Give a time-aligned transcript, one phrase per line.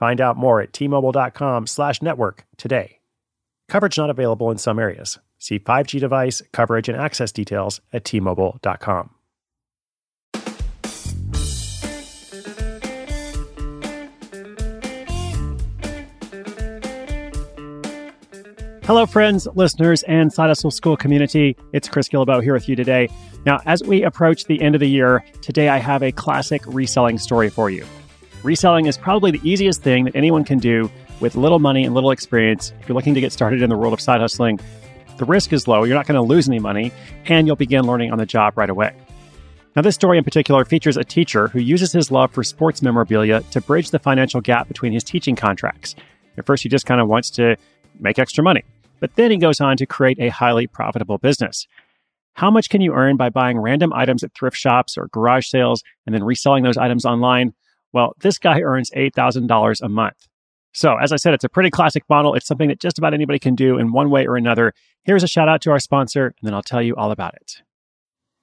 [0.00, 3.00] Find out more at tmobile.com slash network today.
[3.68, 5.18] Coverage not available in some areas.
[5.38, 9.10] See 5G device coverage and access details at tmobile.com.
[18.84, 21.56] Hello, friends, listeners, and Side Hustle School community.
[21.72, 23.08] It's Chris Guillebeau here with you today.
[23.44, 27.18] Now, as we approach the end of the year, today I have a classic reselling
[27.18, 27.86] story for you.
[28.42, 30.90] Reselling is probably the easiest thing that anyone can do
[31.20, 32.72] with little money and little experience.
[32.80, 34.58] If you're looking to get started in the world of side hustling,
[35.18, 36.90] the risk is low, you're not going to lose any money,
[37.26, 38.94] and you'll begin learning on the job right away.
[39.76, 43.42] Now, this story in particular features a teacher who uses his love for sports memorabilia
[43.50, 45.94] to bridge the financial gap between his teaching contracts.
[46.38, 47.56] At first, he just kind of wants to
[47.98, 48.64] make extra money,
[49.00, 51.68] but then he goes on to create a highly profitable business.
[52.32, 55.82] How much can you earn by buying random items at thrift shops or garage sales
[56.06, 57.52] and then reselling those items online?
[57.92, 60.28] Well, this guy earns $8,000 a month.
[60.72, 62.34] So, as I said, it's a pretty classic model.
[62.34, 64.72] It's something that just about anybody can do in one way or another.
[65.02, 67.62] Here's a shout out to our sponsor, and then I'll tell you all about it.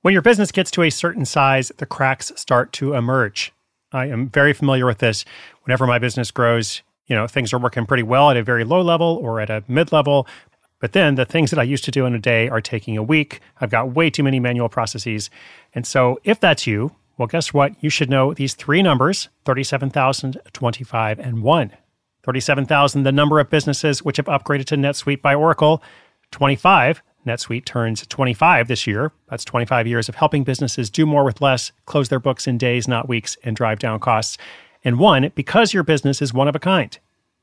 [0.00, 3.52] When your business gets to a certain size, the cracks start to emerge.
[3.92, 5.24] I am very familiar with this.
[5.64, 8.80] Whenever my business grows, you know, things are working pretty well at a very low
[8.80, 10.26] level or at a mid level.
[10.80, 13.02] But then the things that I used to do in a day are taking a
[13.02, 13.40] week.
[13.60, 15.30] I've got way too many manual processes.
[15.74, 17.72] And so, if that's you, well, guess what?
[17.82, 21.72] You should know these three numbers 37,000, 25, and 1.
[22.24, 25.82] 37,000, the number of businesses which have upgraded to NetSuite by Oracle.
[26.30, 29.12] 25, NetSuite turns 25 this year.
[29.28, 32.88] That's 25 years of helping businesses do more with less, close their books in days,
[32.88, 34.38] not weeks, and drive down costs.
[34.82, 36.98] And one, because your business is one of a kind.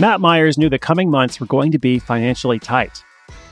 [0.00, 3.02] Matt Myers knew the coming months were going to be financially tight.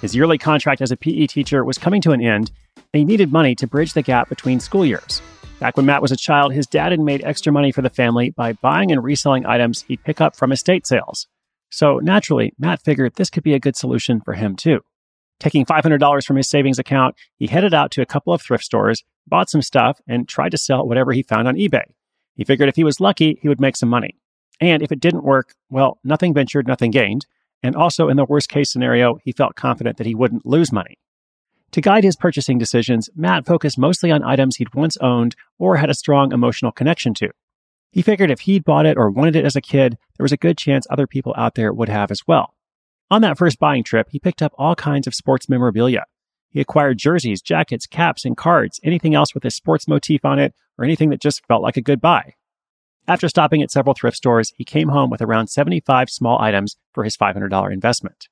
[0.00, 3.32] His yearly contract as a PE teacher was coming to an end, and he needed
[3.32, 5.20] money to bridge the gap between school years.
[5.58, 8.30] Back when Matt was a child, his dad had made extra money for the family
[8.30, 11.26] by buying and reselling items he'd pick up from estate sales.
[11.70, 14.82] So naturally, Matt figured this could be a good solution for him too.
[15.40, 19.02] Taking $500 from his savings account, he headed out to a couple of thrift stores,
[19.26, 21.82] bought some stuff, and tried to sell whatever he found on eBay.
[22.36, 24.14] He figured if he was lucky, he would make some money.
[24.60, 27.26] And if it didn't work, well, nothing ventured, nothing gained.
[27.62, 30.98] And also, in the worst case scenario, he felt confident that he wouldn't lose money.
[31.72, 35.90] To guide his purchasing decisions, Matt focused mostly on items he'd once owned or had
[35.90, 37.30] a strong emotional connection to.
[37.90, 40.36] He figured if he'd bought it or wanted it as a kid, there was a
[40.36, 42.54] good chance other people out there would have as well.
[43.10, 46.04] On that first buying trip, he picked up all kinds of sports memorabilia.
[46.50, 50.54] He acquired jerseys, jackets, caps, and cards, anything else with a sports motif on it,
[50.78, 52.34] or anything that just felt like a good buy.
[53.08, 57.04] After stopping at several thrift stores, he came home with around 75 small items for
[57.04, 58.28] his $500 investment.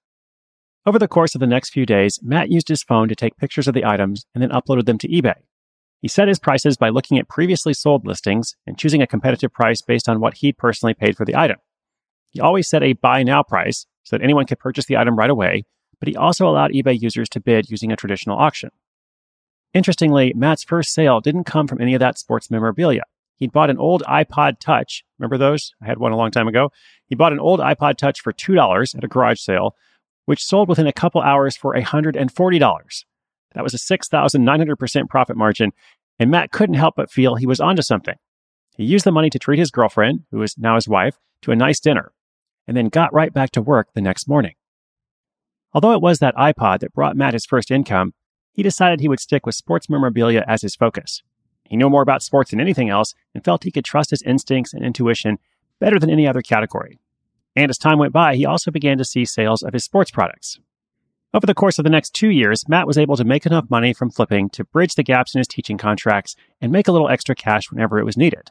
[0.84, 3.68] Over the course of the next few days, Matt used his phone to take pictures
[3.68, 5.36] of the items and then uploaded them to eBay.
[6.02, 9.80] He set his prices by looking at previously sold listings and choosing a competitive price
[9.80, 11.56] based on what he'd personally paid for the item.
[12.30, 15.30] He always set a buy now price so that anyone could purchase the item right
[15.30, 15.64] away,
[16.00, 18.70] but he also allowed eBay users to bid using a traditional auction.
[19.72, 23.04] Interestingly, Matt's first sale didn't come from any of that sports memorabilia.
[23.36, 25.04] He'd bought an old iPod Touch.
[25.18, 25.72] Remember those?
[25.82, 26.70] I had one a long time ago.
[27.06, 29.74] He bought an old iPod Touch for $2 at a garage sale,
[30.24, 33.04] which sold within a couple hours for $140.
[33.54, 35.72] That was a 6,900% profit margin,
[36.18, 38.16] and Matt couldn't help but feel he was onto something.
[38.76, 41.56] He used the money to treat his girlfriend, who is now his wife, to a
[41.56, 42.12] nice dinner,
[42.66, 44.54] and then got right back to work the next morning.
[45.72, 48.14] Although it was that iPod that brought Matt his first income,
[48.52, 51.22] he decided he would stick with sports memorabilia as his focus.
[51.68, 54.74] He knew more about sports than anything else and felt he could trust his instincts
[54.74, 55.38] and intuition
[55.80, 56.98] better than any other category.
[57.56, 60.58] And as time went by, he also began to see sales of his sports products.
[61.32, 63.92] Over the course of the next two years, Matt was able to make enough money
[63.92, 67.34] from flipping to bridge the gaps in his teaching contracts and make a little extra
[67.34, 68.50] cash whenever it was needed.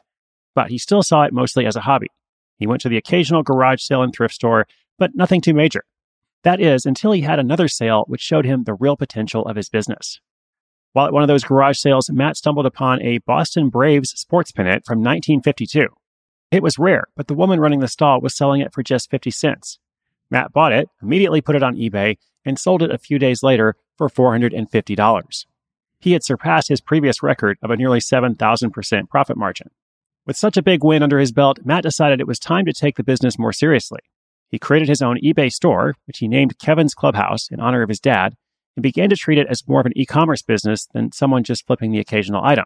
[0.54, 2.08] But he still saw it mostly as a hobby.
[2.58, 4.66] He went to the occasional garage sale and thrift store,
[4.98, 5.84] but nothing too major.
[6.42, 9.70] That is, until he had another sale which showed him the real potential of his
[9.70, 10.20] business.
[10.94, 14.86] While at one of those garage sales, Matt stumbled upon a Boston Braves sports pennant
[14.86, 15.88] from 1952.
[16.52, 19.32] It was rare, but the woman running the stall was selling it for just 50
[19.32, 19.80] cents.
[20.30, 23.74] Matt bought it, immediately put it on eBay, and sold it a few days later
[23.98, 25.46] for $450.
[25.98, 29.70] He had surpassed his previous record of a nearly 7,000% profit margin.
[30.26, 32.96] With such a big win under his belt, Matt decided it was time to take
[32.96, 33.98] the business more seriously.
[34.48, 37.98] He created his own eBay store, which he named Kevin's Clubhouse in honor of his
[37.98, 38.36] dad,
[38.76, 41.66] and began to treat it as more of an e commerce business than someone just
[41.66, 42.64] flipping the occasional item.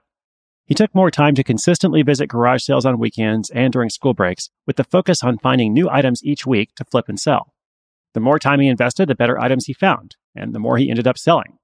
[0.64, 4.50] He took more time to consistently visit garage sales on weekends and during school breaks,
[4.66, 7.54] with the focus on finding new items each week to flip and sell.
[8.12, 11.06] The more time he invested, the better items he found, and the more he ended
[11.06, 11.58] up selling.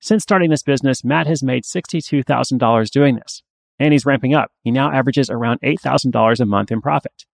[0.00, 3.42] Since starting this business, Matt has made $62,000 doing this,
[3.78, 4.50] and he's ramping up.
[4.62, 7.24] He now averages around $8,000 a month in profit.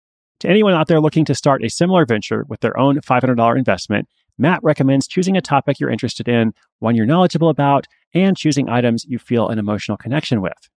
[0.40, 4.08] To anyone out there looking to start a similar venture with their own $500 investment,
[4.38, 9.04] Matt recommends choosing a topic you're interested in, one you're knowledgeable about, and choosing items
[9.04, 10.68] you feel an emotional connection with.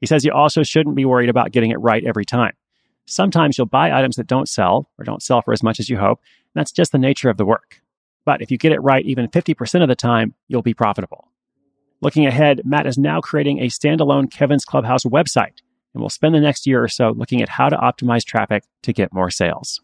[0.00, 2.52] He says you also shouldn't be worried about getting it right every time.
[3.06, 5.98] Sometimes you'll buy items that don't sell or don't sell for as much as you
[5.98, 6.20] hope,
[6.54, 7.80] and that's just the nature of the work.
[8.24, 11.28] But if you get it right even 50% of the time, you'll be profitable.
[12.00, 15.60] Looking ahead, Matt is now creating a standalone Kevin's Clubhouse website
[15.94, 18.92] and we'll spend the next year or so looking at how to optimize traffic to
[18.92, 19.80] get more sales.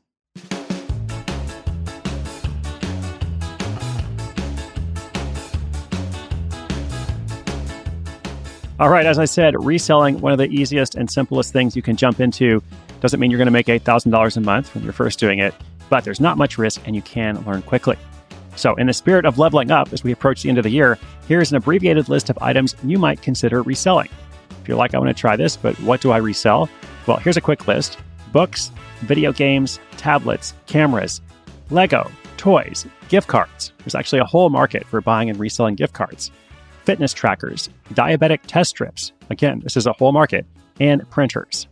[8.84, 11.96] All right, as I said, reselling one of the easiest and simplest things you can
[11.96, 12.62] jump into.
[13.00, 15.54] Doesn't mean you're going to make $8,000 a month when you're first doing it,
[15.88, 17.96] but there's not much risk and you can learn quickly.
[18.56, 20.98] So, in the spirit of leveling up as we approach the end of the year,
[21.28, 24.10] here's an abbreviated list of items you might consider reselling.
[24.60, 26.68] If you're like, I want to try this, but what do I resell?
[27.06, 27.96] Well, here's a quick list
[28.32, 28.70] books,
[29.00, 31.22] video games, tablets, cameras,
[31.70, 33.72] Lego, toys, gift cards.
[33.78, 36.30] There's actually a whole market for buying and reselling gift cards.
[36.84, 39.12] Fitness trackers, diabetic test strips.
[39.30, 40.46] Again, this is a whole market,
[40.80, 41.66] and printers.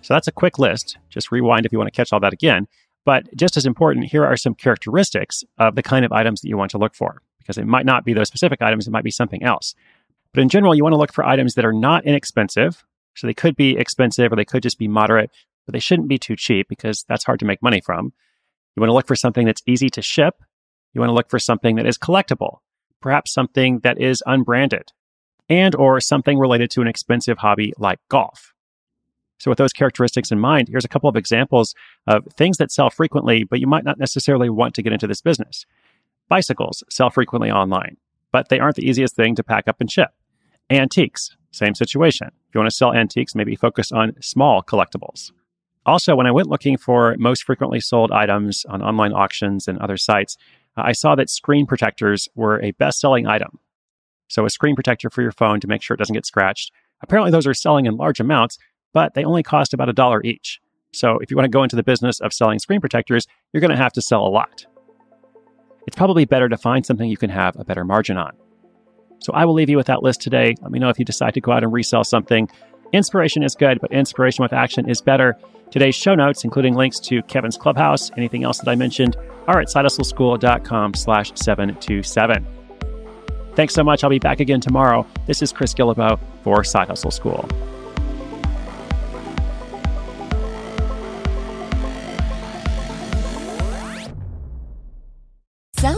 [0.00, 0.96] So that's a quick list.
[1.10, 2.66] Just rewind if you want to catch all that again.
[3.04, 6.56] But just as important, here are some characteristics of the kind of items that you
[6.56, 9.10] want to look for, because it might not be those specific items, it might be
[9.10, 9.74] something else.
[10.32, 12.84] But in general, you want to look for items that are not inexpensive.
[13.14, 15.30] So they could be expensive or they could just be moderate,
[15.66, 18.12] but they shouldn't be too cheap because that's hard to make money from.
[18.74, 20.36] You want to look for something that's easy to ship.
[20.94, 22.58] You want to look for something that is collectible,
[23.02, 24.92] perhaps something that is unbranded
[25.48, 28.54] and or something related to an expensive hobby like golf.
[29.38, 31.74] So with those characteristics in mind, here's a couple of examples
[32.06, 35.20] of things that sell frequently, but you might not necessarily want to get into this
[35.20, 35.66] business.
[36.28, 37.96] Bicycles sell frequently online,
[38.30, 40.10] but they aren't the easiest thing to pack up and ship.
[40.70, 42.28] Antiques, same situation.
[42.28, 45.32] If you want to sell antiques, maybe focus on small collectibles.
[45.84, 49.96] Also, when I went looking for most frequently sold items on online auctions and other
[49.96, 50.36] sites,
[50.76, 53.58] Uh, I saw that screen protectors were a best selling item.
[54.28, 56.72] So, a screen protector for your phone to make sure it doesn't get scratched.
[57.02, 58.58] Apparently, those are selling in large amounts,
[58.94, 60.60] but they only cost about a dollar each.
[60.92, 63.70] So, if you want to go into the business of selling screen protectors, you're going
[63.70, 64.64] to have to sell a lot.
[65.86, 68.32] It's probably better to find something you can have a better margin on.
[69.18, 70.54] So I will leave you with that list today.
[70.62, 72.48] Let me know if you decide to go out and resell something.
[72.92, 75.36] Inspiration is good, but inspiration with action is better.
[75.70, 79.16] Today's show notes, including links to Kevin's Clubhouse, anything else that I mentioned,
[79.48, 82.46] are at sidehustleschool.com slash 727.
[83.54, 84.04] Thanks so much.
[84.04, 85.06] I'll be back again tomorrow.
[85.26, 87.48] This is Chris Guillebeau for Side Hustle School.